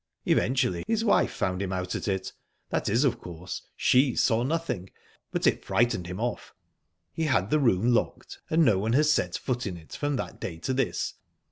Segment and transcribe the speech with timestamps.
[0.25, 2.33] "Eventually his wife found him out at it
[2.71, 4.89] that is, of course she saw nothing,
[5.31, 6.55] but it frightened him off.
[7.13, 10.39] He had the room locked, and no one has set foot in it from that
[10.41, 11.13] day to this.